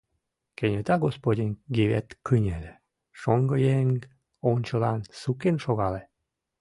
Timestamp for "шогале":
5.63-6.01